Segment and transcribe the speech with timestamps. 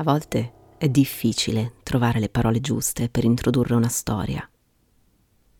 [0.00, 4.48] A volte è difficile trovare le parole giuste per introdurre una storia.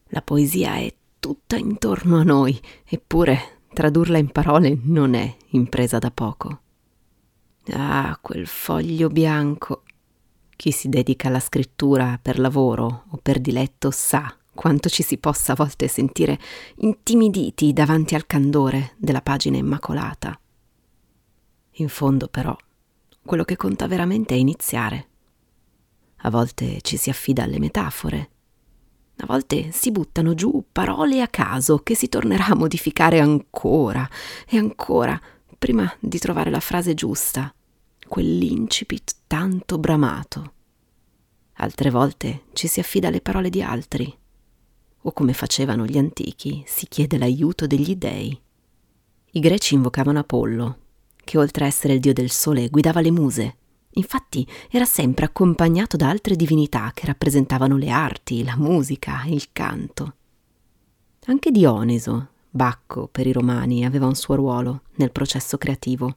[0.06, 0.90] La poesia è
[1.20, 6.60] tutta intorno a noi, eppure tradurla in parole non è impresa da poco.
[7.72, 9.82] Ah, quel foglio bianco.
[10.56, 15.52] Chi si dedica alla scrittura per lavoro o per diletto sa quanto ci si possa
[15.52, 16.38] a volte sentire
[16.77, 20.41] intimiditi davanti al candore della pagina immacolata.
[21.72, 22.56] In fondo, però,
[23.24, 25.08] quello che conta veramente è iniziare.
[26.22, 28.30] A volte ci si affida alle metafore,
[29.22, 34.08] a volte si buttano giù parole a caso che si tornerà a modificare ancora
[34.48, 35.20] e ancora
[35.58, 37.54] prima di trovare la frase giusta,
[38.08, 40.52] quell'incipit tanto bramato.
[41.54, 44.18] Altre volte ci si affida alle parole di altri,
[45.02, 48.41] o come facevano gli antichi, si chiede l'aiuto degli dei.
[49.32, 50.78] I greci invocavano Apollo,
[51.31, 53.55] che oltre a essere il dio del sole guidava le muse
[53.95, 60.14] Infatti era sempre accompagnato da altre divinità che rappresentavano le arti, la musica, il canto.
[61.27, 66.17] Anche Dioniso, Bacco per i romani, aveva un suo ruolo nel processo creativo.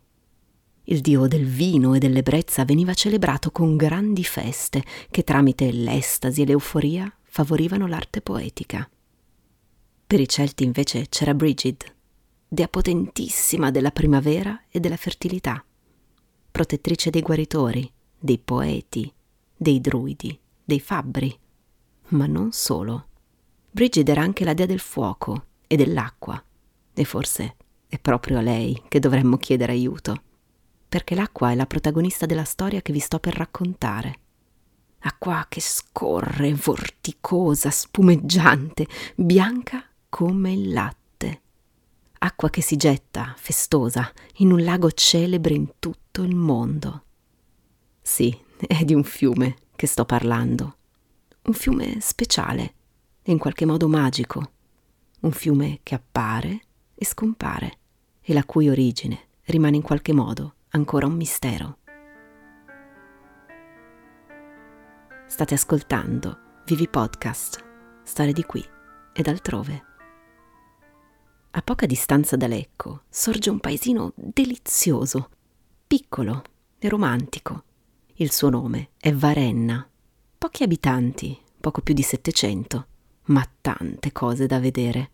[0.86, 6.46] Il dio del vino e dell'ebbrezza veniva celebrato con grandi feste che tramite l'estasi e
[6.46, 8.88] l'euforia favorivano l'arte poetica.
[10.06, 11.93] Per i Celti invece c'era Brigid,
[12.54, 15.66] dea potentissima della primavera e della fertilità
[16.52, 19.12] protettrice dei guaritori, dei poeti,
[19.58, 21.36] dei druidi, dei fabbri.
[22.10, 23.08] Ma non solo.
[23.72, 26.42] Brigid era anche la dea del fuoco e dell'acqua,
[26.94, 27.56] e forse
[27.88, 30.22] è proprio a lei che dovremmo chiedere aiuto,
[30.88, 34.20] perché l'acqua è la protagonista della storia che vi sto per raccontare.
[35.00, 41.03] Acqua che scorre, vorticosa, spumeggiante, bianca come il latte
[42.24, 47.04] acqua che si getta, festosa, in un lago celebre in tutto il mondo.
[48.02, 48.36] Sì,
[48.66, 50.78] è di un fiume che sto parlando.
[51.44, 52.76] Un fiume speciale
[53.22, 54.52] e in qualche modo magico.
[55.22, 56.62] Un fiume che appare
[56.96, 57.78] e scompare
[58.22, 61.80] e la cui origine rimane in qualche modo ancora un mistero.
[65.28, 67.62] State ascoltando Vivi Podcast,
[68.04, 68.64] storie di qui
[69.12, 69.92] ed altrove.
[71.56, 75.30] A poca distanza da Lecco sorge un paesino delizioso,
[75.86, 76.42] piccolo
[76.80, 77.64] e romantico.
[78.16, 79.88] Il suo nome è Varenna.
[80.36, 82.88] Pochi abitanti, poco più di 700,
[83.26, 85.12] ma tante cose da vedere.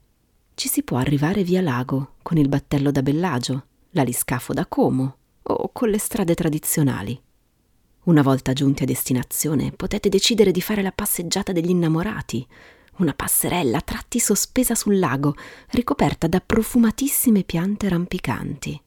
[0.53, 5.69] Ci si può arrivare via lago con il battello da Bellagio, l'aliscafo da Como o
[5.73, 7.22] con le strade tradizionali.
[8.03, 12.47] Una volta giunti a destinazione potete decidere di fare la passeggiata degli innamorati
[12.99, 15.35] una passerella a tratti sospesa sul lago,
[15.71, 18.81] ricoperta da profumatissime piante rampicanti.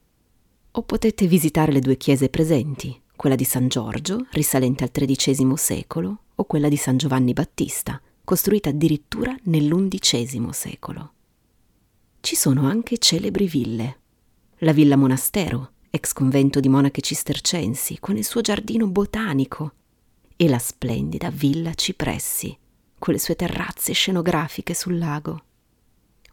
[0.72, 6.18] O potete visitare le due chiese presenti, quella di San Giorgio, risalente al XIII secolo,
[6.34, 11.12] o quella di San Giovanni Battista, costruita addirittura nell'XI secolo.
[12.20, 13.98] Ci sono anche celebri ville.
[14.58, 19.72] La Villa Monastero, ex convento di monache cistercensi, con il suo giardino botanico,
[20.36, 22.56] e la splendida Villa Cipressi,
[23.02, 25.42] con le sue terrazze scenografiche sul lago.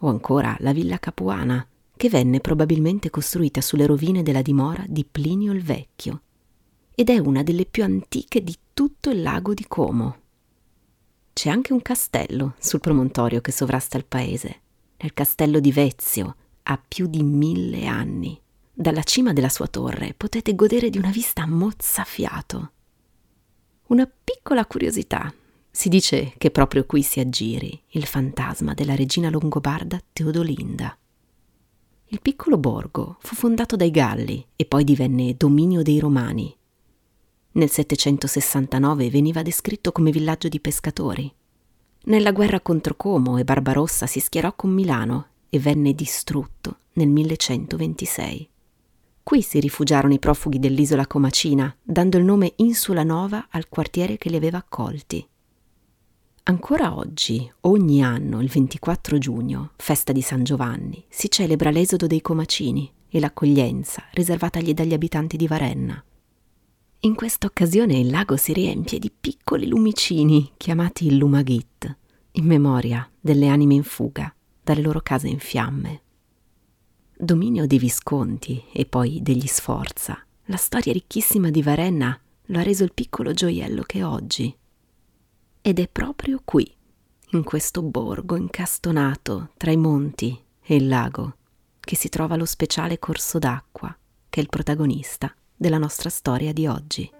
[0.01, 5.51] O ancora la villa Capuana, che venne probabilmente costruita sulle rovine della dimora di Plinio
[5.51, 6.21] il Vecchio,
[6.93, 10.17] ed è una delle più antiche di tutto il lago di Como.
[11.33, 14.61] C'è anche un castello sul promontorio che sovrasta il paese.
[14.97, 18.39] Nel castello di Vezio ha più di mille anni.
[18.71, 22.71] Dalla cima della sua torre potete godere di una vista mozzafiato.
[23.87, 25.33] Una piccola curiosità
[25.71, 30.97] si dice che proprio qui si aggiri il fantasma della regina longobarda Teodolinda.
[32.07, 36.55] Il piccolo borgo fu fondato dai Galli e poi divenne dominio dei Romani.
[37.51, 41.31] Nel 769 veniva descritto come villaggio di pescatori.
[42.05, 48.49] Nella guerra contro Como e Barbarossa si schierò con Milano e venne distrutto nel 1126.
[49.21, 54.29] Qui si rifugiarono i profughi dell'isola Comacina, dando il nome Insula Nova al quartiere che
[54.29, 55.28] li aveva accolti.
[56.49, 62.21] Ancora oggi, ogni anno, il 24 giugno, festa di San Giovanni, si celebra l'esodo dei
[62.21, 66.03] Comacini e l'accoglienza riservatagli dagli abitanti di Varenna.
[67.01, 71.97] In questa occasione il lago si riempie di piccoli lumicini chiamati Lumagit,
[72.31, 76.01] in memoria delle anime in fuga dalle loro case in fiamme.
[77.15, 82.83] Dominio dei Visconti e poi degli Sforza, la storia ricchissima di Varenna lo ha reso
[82.83, 84.51] il piccolo gioiello che è oggi
[85.69, 86.67] ed è proprio qui,
[87.33, 91.35] in questo borgo incastonato tra i monti e il lago,
[91.79, 93.95] che si trova lo speciale corso d'acqua
[94.29, 97.11] che è il protagonista della nostra storia di oggi.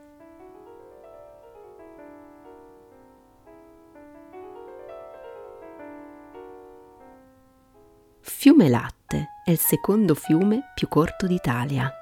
[8.22, 11.99] Fiume Latte è il secondo fiume più corto d'Italia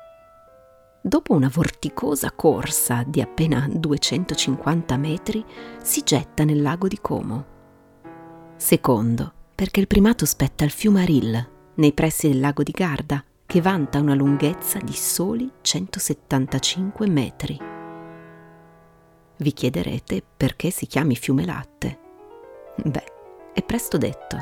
[1.07, 5.41] Dopo una vorticosa corsa di appena 250 metri,
[5.81, 7.45] si getta nel lago di Como.
[8.57, 13.61] Secondo, perché il primato spetta al fiume Aril, nei pressi del lago di Garda, che
[13.61, 17.57] vanta una lunghezza di soli 175 metri.
[19.37, 21.99] Vi chiederete perché si chiami fiume latte.
[22.83, 23.13] Beh,
[23.53, 24.37] è presto detto.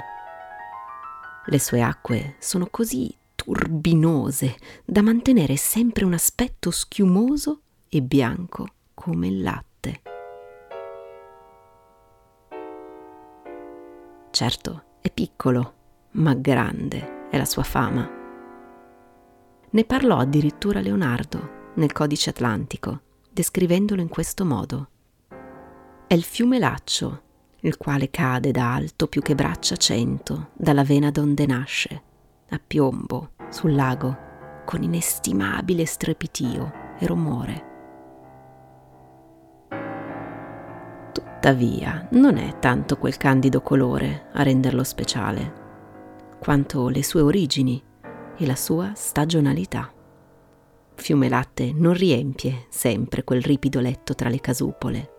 [1.45, 3.15] Le sue acque sono così
[3.45, 8.65] turbinose da mantenere sempre un aspetto schiumoso e bianco
[8.95, 10.01] come il latte.
[14.31, 15.73] Certo, è piccolo,
[16.13, 18.09] ma grande è la sua fama.
[19.69, 24.89] Ne parlò addirittura Leonardo nel Codice Atlantico, descrivendolo in questo modo.
[26.07, 27.21] È il fiume Laccio,
[27.59, 32.01] il quale cade da alto più che braccia cento dalla vena donde nasce,
[32.49, 37.73] a piombo, sul lago, con inestimabile strepitio e rumore.
[41.13, 45.53] Tuttavia, non è tanto quel candido colore a renderlo speciale,
[46.37, 47.81] quanto le sue origini
[48.35, 49.89] e la sua stagionalità.
[50.95, 55.11] Fiume Latte non riempie sempre quel ripido letto tra le casupole.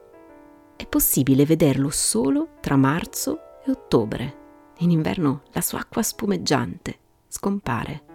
[0.77, 4.45] È possibile vederlo solo tra marzo e ottobre.
[4.81, 6.99] In inverno la sua acqua spumeggiante
[7.29, 8.06] scompare.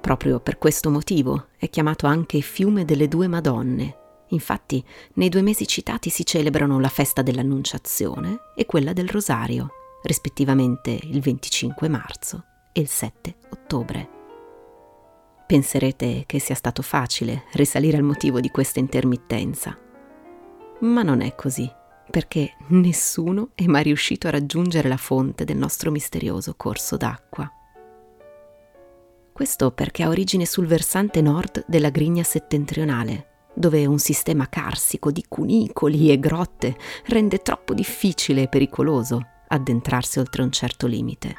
[0.00, 3.96] Proprio per questo motivo è chiamato anche Fiume delle Due Madonne.
[4.28, 4.84] Infatti,
[5.14, 9.70] nei due mesi citati si celebrano la festa dell'Annunciazione e quella del Rosario,
[10.02, 14.16] rispettivamente il 25 marzo e il 7 ottobre.
[15.46, 19.76] Penserete che sia stato facile risalire al motivo di questa intermittenza.
[20.80, 21.70] Ma non è così,
[22.10, 27.50] perché nessuno è mai riuscito a raggiungere la fonte del nostro misterioso corso d'acqua.
[29.38, 35.24] Questo perché ha origine sul versante nord della Grigna settentrionale, dove un sistema carsico di
[35.28, 41.34] cunicoli e grotte rende troppo difficile e pericoloso addentrarsi oltre un certo limite.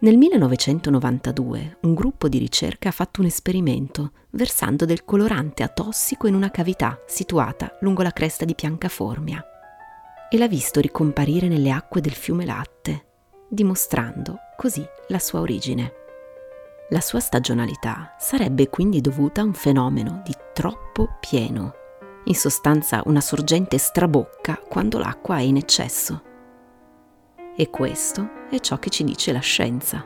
[0.00, 6.34] Nel 1992 un gruppo di ricerca ha fatto un esperimento versando del colorante atossico in
[6.34, 9.44] una cavità situata lungo la cresta di Piancaformia
[10.30, 13.11] e l'ha visto ricomparire nelle acque del fiume Latte,
[13.52, 15.92] dimostrando così la sua origine.
[16.88, 21.74] La sua stagionalità sarebbe quindi dovuta a un fenomeno di troppo pieno,
[22.24, 26.22] in sostanza una sorgente strabocca quando l'acqua è in eccesso.
[27.54, 30.02] E questo è ciò che ci dice la scienza.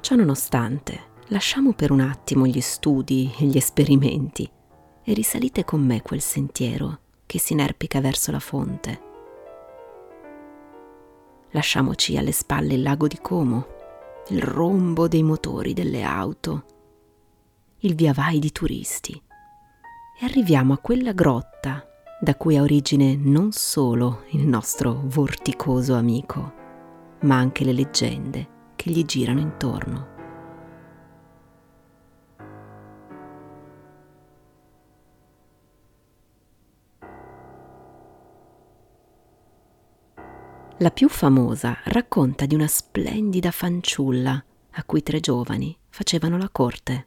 [0.00, 4.50] Ciononostante, lasciamo per un attimo gli studi e gli esperimenti
[5.02, 9.15] e risalite con me quel sentiero che si inerpica verso la fonte.
[11.56, 13.66] Lasciamoci alle spalle il lago di Como,
[14.28, 16.64] il rombo dei motori delle auto,
[17.78, 19.14] il via vai di turisti
[20.20, 21.82] e arriviamo a quella grotta
[22.20, 26.52] da cui ha origine non solo il nostro vorticoso amico,
[27.22, 30.15] ma anche le leggende che gli girano intorno.
[40.80, 47.06] La più famosa racconta di una splendida fanciulla a cui tre giovani facevano la corte.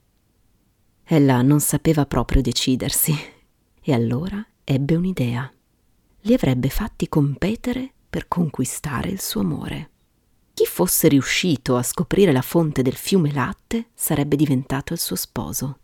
[1.04, 3.14] Ella non sapeva proprio decidersi
[3.80, 5.52] e allora ebbe un'idea.
[6.22, 9.90] Li avrebbe fatti competere per conquistare il suo amore.
[10.56, 15.78] Chi fosse riuscito a scoprire la fonte del fiume latte sarebbe diventato il suo sposo.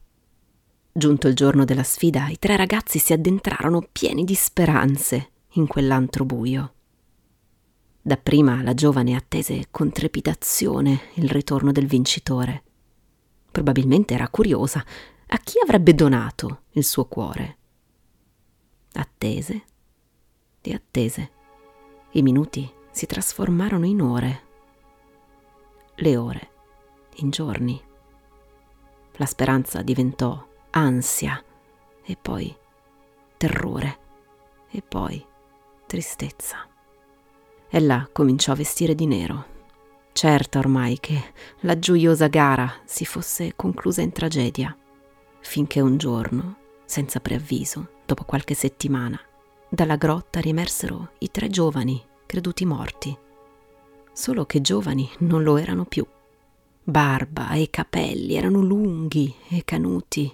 [0.91, 6.25] Giunto il giorno della sfida, i tre ragazzi si addentrarono pieni di speranze in quell'antro
[6.25, 6.74] buio.
[8.07, 12.63] Dapprima la giovane attese con trepidazione il ritorno del vincitore.
[13.49, 14.85] Probabilmente era curiosa
[15.25, 17.57] a chi avrebbe donato il suo cuore.
[18.93, 19.63] Attese
[20.61, 21.31] e attese.
[22.11, 24.43] I minuti si trasformarono in ore,
[25.95, 26.49] le ore
[27.15, 27.83] in giorni.
[29.13, 31.43] La speranza diventò ansia
[32.03, 32.55] e poi
[33.35, 33.97] terrore
[34.69, 35.25] e poi
[35.87, 36.69] tristezza.
[37.69, 39.53] Ella cominciò a vestire di nero.
[40.13, 44.75] Certa ormai che la gioiosa gara si fosse conclusa in tragedia,
[45.41, 49.19] finché un giorno, senza preavviso, dopo qualche settimana,
[49.67, 53.17] dalla grotta riemersero i tre giovani creduti morti.
[54.13, 56.05] Solo che giovani non lo erano più.
[56.81, 60.33] Barba e capelli erano lunghi e canuti.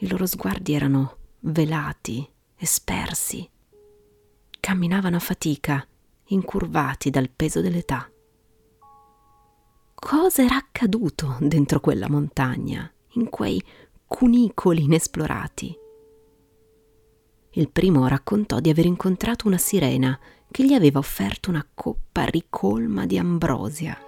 [0.00, 3.48] I loro sguardi erano velati e spersi.
[4.60, 5.86] Camminavano a fatica,
[6.30, 8.10] incurvati dal peso dell'età.
[9.94, 13.62] Cosa era accaduto dentro quella montagna, in quei
[14.06, 15.76] cunicoli inesplorati?
[17.54, 20.18] Il primo raccontò di aver incontrato una sirena
[20.50, 23.98] che gli aveva offerto una coppa ricolma di ambrosia.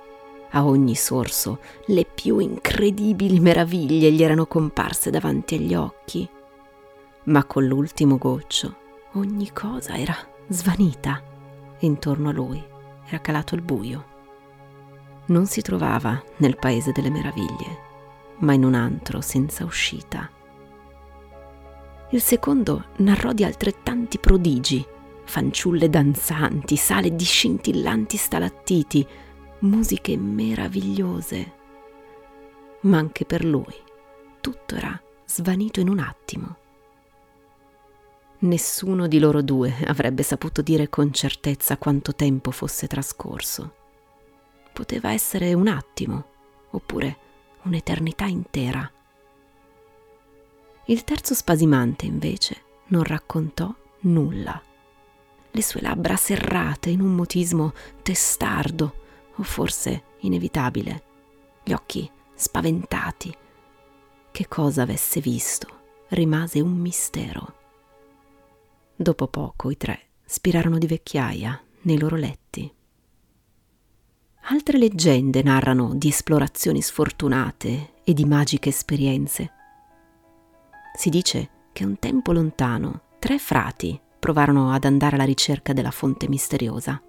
[0.55, 6.29] A ogni sorso le più incredibili meraviglie gli erano comparse davanti agli occhi.
[7.25, 8.77] Ma con l'ultimo goccio
[9.13, 10.17] ogni cosa era
[10.49, 11.32] svanita
[11.87, 12.63] intorno a lui
[13.07, 14.05] era calato il buio.
[15.27, 17.79] Non si trovava nel paese delle meraviglie,
[18.39, 20.31] ma in un antro senza uscita
[22.13, 24.85] il secondo narrò di altrettanti prodigi,
[25.25, 29.07] fanciulle danzanti, sale di scintillanti stalattiti,
[29.61, 31.53] musiche meravigliose.
[32.81, 33.75] Ma anche per lui
[34.43, 36.57] tutto era svanito in un attimo.
[38.43, 43.75] Nessuno di loro due avrebbe saputo dire con certezza quanto tempo fosse trascorso.
[44.73, 46.25] Poteva essere un attimo,
[46.71, 47.17] oppure
[47.63, 48.91] un'eternità intera.
[50.87, 54.61] Il terzo spasimante, invece, non raccontò nulla.
[55.53, 57.73] Le sue labbra serrate in un mutismo
[58.03, 58.95] testardo,
[59.37, 61.03] o forse inevitabile,
[61.63, 63.33] gli occhi spaventati.
[64.33, 65.69] Che cosa avesse visto
[66.09, 67.61] rimase un mistero.
[69.03, 72.73] Dopo poco i tre spirarono di vecchiaia nei loro letti.
[74.43, 79.55] Altre leggende narrano di esplorazioni sfortunate e di magiche esperienze
[80.95, 86.29] si dice che un tempo lontano tre frati provarono ad andare alla ricerca della fonte
[86.29, 87.03] misteriosa.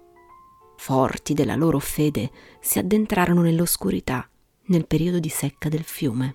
[0.76, 4.28] Forti della loro fede, si addentrarono nell'oscurità
[4.64, 6.34] nel periodo di secca del fiume.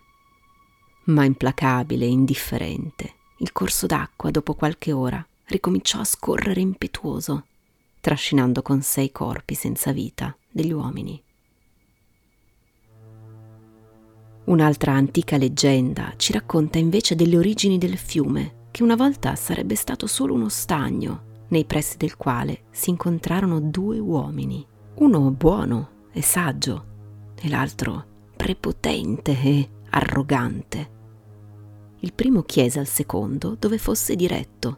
[1.07, 7.45] Ma implacabile e indifferente, il corso d'acqua dopo qualche ora ricominciò a scorrere impetuoso,
[7.99, 11.21] trascinando con sé i corpi senza vita degli uomini.
[14.45, 20.07] Un'altra antica leggenda ci racconta invece delle origini del fiume, che una volta sarebbe stato
[20.07, 24.65] solo uno stagno, nei pressi del quale si incontrarono due uomini,
[24.95, 26.85] uno buono e saggio,
[27.35, 30.97] e l'altro prepotente e arrogante.
[31.99, 34.77] Il primo chiese al secondo dove fosse diretto,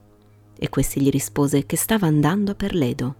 [0.63, 3.15] e questi gli rispose che stava andando per Ledo.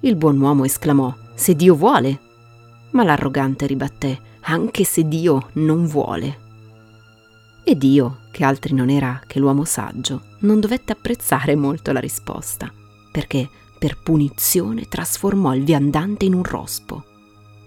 [0.00, 2.20] Il buon uomo esclamò: Se Dio vuole!
[2.90, 6.42] Ma l'arrogante ribatté: anche se Dio non vuole.
[7.64, 12.70] E Dio, che altri non era che l'uomo saggio, non dovette apprezzare molto la risposta,
[13.10, 13.48] perché
[13.78, 17.04] per punizione trasformò il viandante in un rospo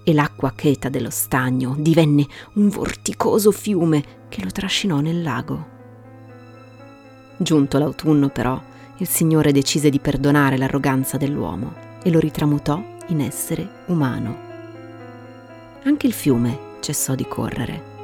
[0.04, 5.76] e l'acqua cheta dello stagno divenne un vorticoso fiume che lo trascinò nel lago.
[7.36, 8.60] Giunto l'autunno, però,
[9.00, 14.46] il Signore decise di perdonare l'arroganza dell'uomo e lo ritramutò in essere umano.
[15.84, 17.96] Anche il fiume cessò di correre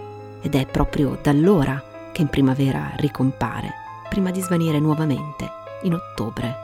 [0.41, 1.81] ed è proprio da allora
[2.11, 3.71] che in primavera ricompare,
[4.07, 5.49] prima di svanire nuovamente
[5.83, 6.55] in ottobre.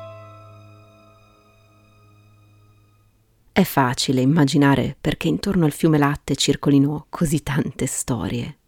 [3.52, 8.59] È facile immaginare perché intorno al fiume latte circolino così tante storie.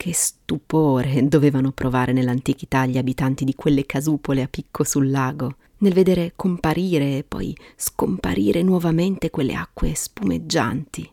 [0.00, 5.92] Che stupore dovevano provare nell'antichità gli abitanti di quelle casupole a picco sul lago, nel
[5.92, 11.12] vedere comparire e poi scomparire nuovamente quelle acque spumeggianti.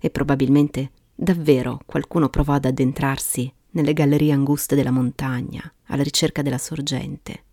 [0.00, 6.58] E probabilmente davvero qualcuno provò ad addentrarsi nelle gallerie anguste della montagna, alla ricerca della
[6.58, 7.44] sorgente,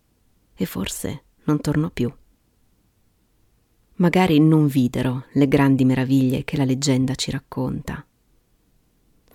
[0.56, 2.12] e forse non tornò più.
[3.98, 8.04] Magari non videro le grandi meraviglie che la leggenda ci racconta,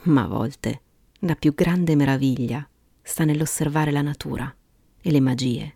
[0.06, 0.80] ma a volte
[1.24, 2.68] la più grande meraviglia
[3.00, 4.54] sta nell'osservare la natura
[5.00, 5.74] e le magie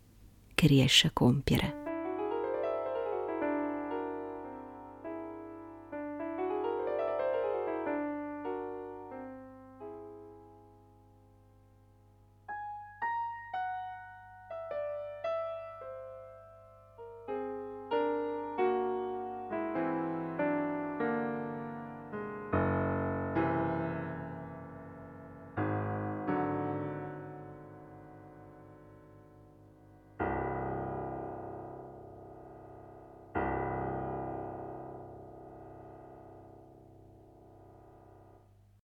[0.54, 1.77] che riesce a compiere.